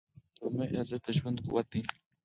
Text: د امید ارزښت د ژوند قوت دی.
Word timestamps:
د 0.39 0.41
امید 0.45 0.71
ارزښت 0.79 1.03
د 1.05 1.07
ژوند 1.17 1.37
قوت 1.45 1.65
دی. 1.73 1.81